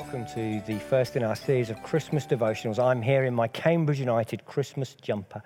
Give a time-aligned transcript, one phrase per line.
[0.00, 2.82] Welcome to the first in our series of Christmas devotionals.
[2.82, 5.42] I'm here in my Cambridge United Christmas jumper.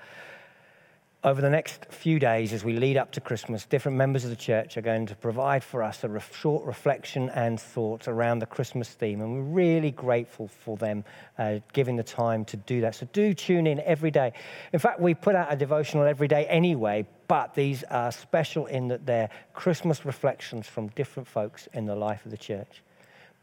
[1.24, 4.36] Over the next few days, as we lead up to Christmas, different members of the
[4.36, 8.88] church are going to provide for us a short reflection and thought around the Christmas
[8.88, 9.20] theme.
[9.22, 11.04] And we're really grateful for them
[11.36, 12.94] uh, giving the time to do that.
[12.94, 14.34] So do tune in every day.
[14.72, 18.86] In fact, we put out a devotional every day anyway, but these are special in
[18.86, 22.82] that they're Christmas reflections from different folks in the life of the church.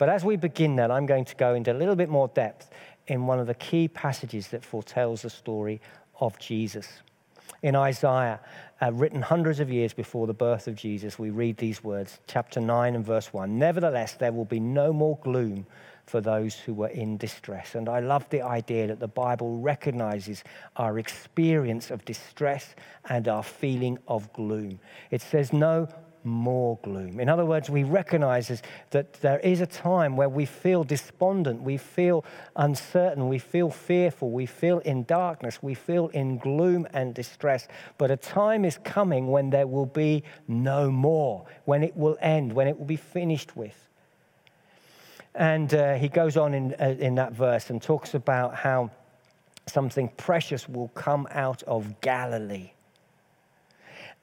[0.02, 2.72] But as we begin that, I'm going to go into a little bit more depth
[3.06, 5.80] in one of the key passages that foretells the story
[6.20, 6.88] of Jesus.
[7.62, 8.40] In Isaiah,
[8.82, 12.60] uh, written hundreds of years before the birth of Jesus, we read these words, chapter
[12.60, 15.68] 9 and verse 1 Nevertheless, there will be no more gloom
[16.08, 17.76] for those who were in distress.
[17.76, 20.44] And I love the idea that the Bible recognizes
[20.78, 22.74] our experience of distress
[23.10, 24.80] and our feeling of gloom.
[25.12, 25.88] It says, No
[26.24, 27.20] more gloom.
[27.20, 31.78] In other words, we recognize that there is a time where we feel despondent, we
[31.78, 32.24] feel
[32.56, 37.68] uncertain, we feel fearful, we feel in darkness, we feel in gloom and distress.
[37.98, 42.54] But a time is coming when there will be no more, when it will end,
[42.54, 43.90] when it will be finished with.
[45.34, 48.92] And uh, he goes on in, uh, in that verse and talks about how
[49.68, 52.72] something precious will come out of Galilee.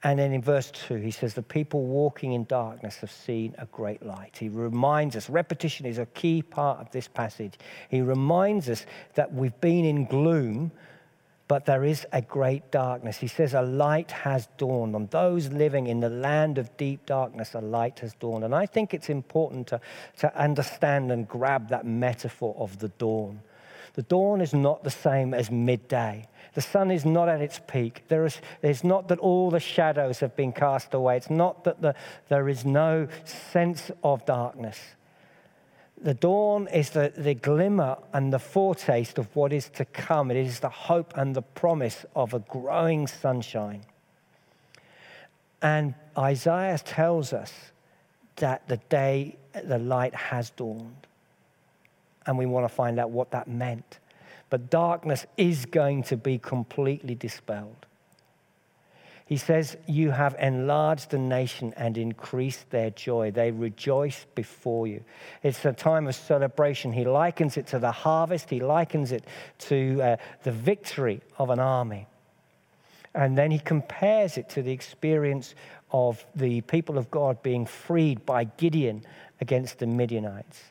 [0.05, 3.67] And then in verse 2, he says, The people walking in darkness have seen a
[3.67, 4.37] great light.
[4.39, 7.55] He reminds us, repetition is a key part of this passage.
[7.89, 10.71] He reminds us that we've been in gloom,
[11.49, 13.17] but there is a great darkness.
[13.17, 14.95] He says, A light has dawned.
[14.95, 18.45] On those living in the land of deep darkness, a light has dawned.
[18.45, 19.81] And I think it's important to,
[20.19, 23.41] to understand and grab that metaphor of the dawn.
[23.99, 26.29] The dawn is not the same as midday.
[26.55, 28.05] The sun is not at its peak.
[28.07, 31.17] There is, it's not that all the shadows have been cast away.
[31.17, 31.97] It's not that the,
[32.29, 34.79] there is no sense of darkness.
[36.01, 40.31] The dawn is the, the glimmer and the foretaste of what is to come.
[40.31, 43.83] It is the hope and the promise of a growing sunshine.
[45.61, 47.53] And Isaiah tells us
[48.37, 51.08] that the day the light has dawned
[52.29, 53.99] and we want to find out what that meant.
[54.51, 57.87] But darkness is going to be completely dispelled.
[59.25, 63.31] He says, You have enlarged the nation and increased their joy.
[63.31, 65.03] They rejoice before you.
[65.43, 66.93] It's a time of celebration.
[66.93, 69.25] He likens it to the harvest, he likens it
[69.61, 72.07] to uh, the victory of an army.
[73.15, 75.55] And then he compares it to the experience
[75.91, 79.03] of the people of God being freed by Gideon
[79.41, 80.63] against the Midianites.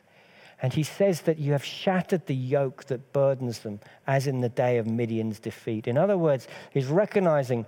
[0.60, 4.48] And he says that you have shattered the yoke that burdens them, as in the
[4.48, 5.86] day of Midian's defeat.
[5.86, 7.64] In other words, he's recognizing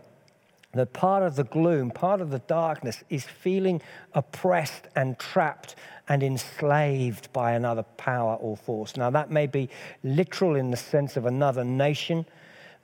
[0.73, 3.81] that part of the gloom, part of the darkness, is feeling
[4.15, 5.77] oppressed and trapped
[6.09, 8.97] and enslaved by another power or force.
[8.97, 9.69] Now, that may be
[10.03, 12.27] literal in the sense of another nation,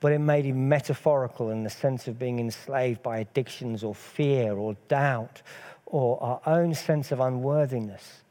[0.00, 4.52] but it may be metaphorical in the sense of being enslaved by addictions or fear
[4.52, 5.42] or doubt
[5.86, 8.22] or our own sense of unworthiness.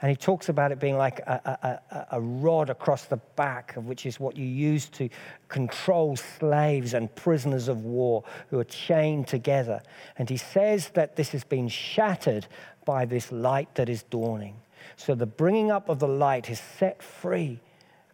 [0.00, 4.06] And he talks about it being like a, a, a, rod across the back, which
[4.06, 5.08] is what you use to
[5.48, 9.82] control slaves and prisoners of war who are chained together.
[10.16, 12.46] And he says that this has been shattered
[12.84, 14.54] by this light that is dawning.
[14.96, 17.60] So the bringing up of the light has set free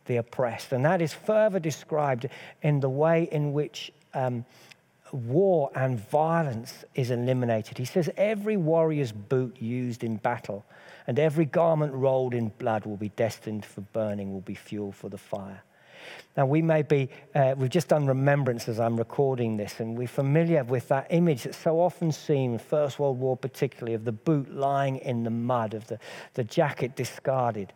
[0.07, 0.73] the oppressed.
[0.73, 2.29] And that is further described
[2.63, 4.45] in the way in which um,
[5.15, 7.79] war and violence is eliminated.
[7.79, 10.65] He says every warrior's boot used in battle
[11.07, 15.09] and every garment rolled in blood will be destined for burning, will be fuel for
[15.09, 15.63] the fire.
[16.37, 20.09] Now, we may be, uh, we've just done remembrance as I'm recording this, and we're
[20.09, 24.53] familiar with that image that's so often seen First World War, particularly, of the boot
[24.53, 25.99] lying in the mud, of the,
[26.35, 27.73] the jacket discarded.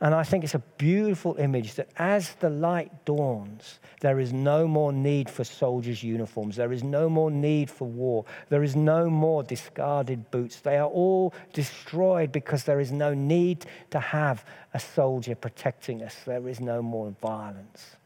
[0.00, 4.68] And I think it's a beautiful image that as the light dawns, there is no
[4.68, 6.56] more need for soldiers' uniforms.
[6.56, 8.24] There is no more need for war.
[8.48, 10.60] There is no more discarded boots.
[10.60, 14.44] They are all destroyed because there is no need to have
[14.74, 16.14] a soldier protecting us.
[16.26, 17.96] There is no more violence.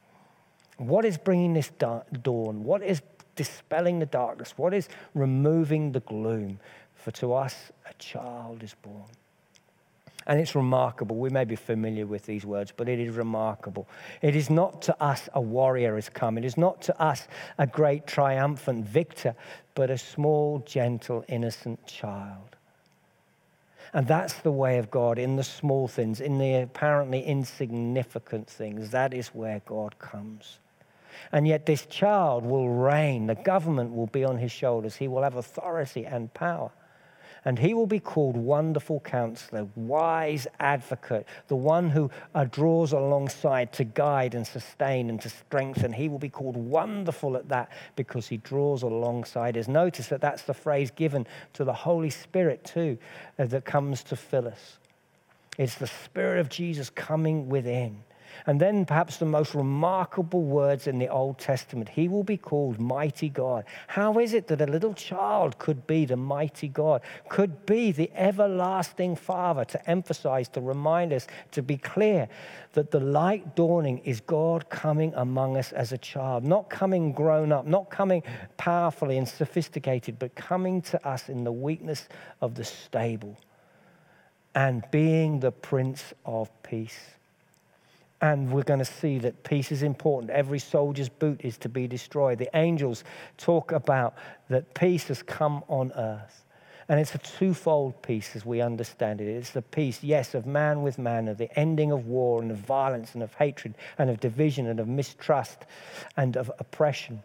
[0.76, 2.64] What is bringing this dawn?
[2.64, 3.02] What is
[3.36, 4.54] dispelling the darkness?
[4.56, 6.58] What is removing the gloom?
[6.94, 9.10] For to us a child is born.
[10.26, 11.16] And it's remarkable.
[11.16, 13.88] We may be familiar with these words, but it is remarkable.
[14.20, 16.36] It is not to us a warrior has come.
[16.36, 17.26] It is not to us
[17.58, 19.34] a great triumphant victor,
[19.74, 22.56] but a small, gentle, innocent child.
[23.92, 28.90] And that's the way of God in the small things, in the apparently insignificant things.
[28.90, 30.58] That is where God comes.
[31.32, 33.26] And yet, this child will reign.
[33.26, 34.96] The government will be on his shoulders.
[34.96, 36.70] He will have authority and power.
[37.44, 43.72] And he will be called Wonderful Counselor, Wise Advocate, the one who uh, draws alongside
[43.74, 45.92] to guide and sustain and to strengthen.
[45.92, 49.68] He will be called Wonderful at that because he draws alongside us.
[49.68, 52.98] Notice that that's the phrase given to the Holy Spirit too
[53.38, 54.78] uh, that comes to fill us.
[55.58, 58.02] It's the Spirit of Jesus coming within.
[58.46, 62.80] And then perhaps the most remarkable words in the Old Testament He will be called
[62.80, 63.64] Mighty God.
[63.88, 68.10] How is it that a little child could be the mighty God, could be the
[68.14, 69.64] everlasting Father?
[69.64, 72.28] To emphasize, to remind us, to be clear
[72.72, 77.52] that the light dawning is God coming among us as a child, not coming grown
[77.52, 78.22] up, not coming
[78.56, 82.08] powerfully and sophisticated, but coming to us in the weakness
[82.40, 83.36] of the stable
[84.54, 86.98] and being the Prince of Peace.
[88.22, 90.30] And we're going to see that peace is important.
[90.30, 92.38] Every soldier's boot is to be destroyed.
[92.38, 93.02] The angels
[93.38, 94.14] talk about
[94.48, 96.44] that peace has come on earth.
[96.90, 99.28] And it's a twofold peace as we understand it.
[99.28, 102.58] It's the peace, yes, of man with man, of the ending of war and of
[102.58, 105.66] violence and of hatred and of division and of mistrust
[106.16, 107.22] and of oppression.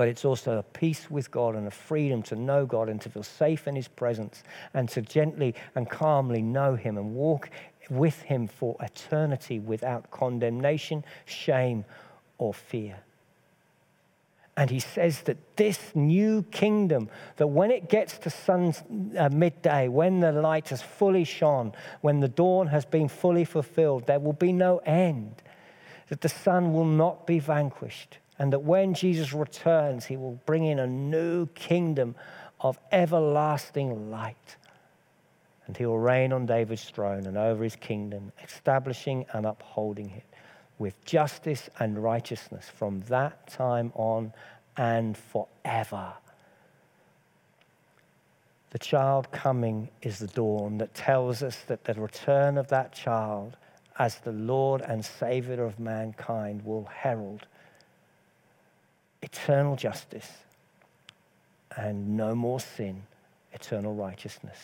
[0.00, 3.10] But it's also a peace with God and a freedom to know God and to
[3.10, 4.42] feel safe in His presence
[4.72, 7.50] and to gently and calmly know Him and walk
[7.90, 11.84] with him for eternity without condemnation, shame,
[12.38, 13.00] or fear.
[14.56, 18.74] And he says that this new kingdom, that when it gets to sun
[19.18, 24.06] uh, midday, when the light has fully shone, when the dawn has been fully fulfilled,
[24.06, 25.42] there will be no end.
[26.08, 28.18] That the sun will not be vanquished.
[28.40, 32.16] And that when Jesus returns, he will bring in a new kingdom
[32.58, 34.56] of everlasting light
[35.70, 40.24] and he will reign on David's throne and over his kingdom, establishing and upholding it
[40.80, 44.32] with justice and righteousness from that time on
[44.76, 46.12] and forever.
[48.70, 53.56] The child coming is the dawn that tells us that the return of that child
[53.96, 57.46] as the Lord and Savior of mankind will herald
[59.32, 60.30] eternal justice
[61.76, 63.02] and no more sin,
[63.52, 64.58] eternal righteousness.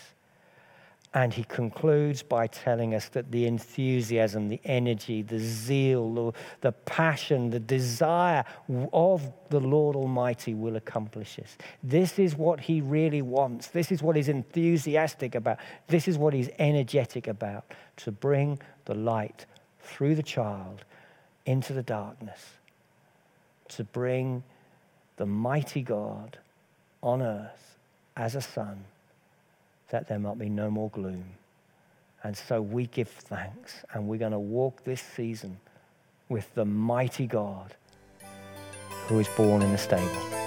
[1.15, 7.49] And he concludes by telling us that the enthusiasm, the energy, the zeal, the, passion,
[7.49, 8.45] the desire
[8.93, 11.57] of the Lord Almighty will accomplish this.
[11.83, 13.69] This is what he really wants.
[13.69, 15.59] This is what he's enthusiastic about.
[15.87, 17.65] This is what he's energetic about
[17.99, 19.47] to bring the light
[19.81, 20.85] through the child
[21.47, 22.59] into the darkness,
[23.69, 24.43] to bring
[25.17, 26.39] the mighty God
[27.03, 27.77] on earth
[28.17, 28.85] as a son
[29.91, 31.25] that there might be no more gloom.
[32.23, 35.59] And so we give thanks, and we're going to walk this season
[36.29, 37.75] with the mighty God
[39.07, 40.46] who is born in the stable.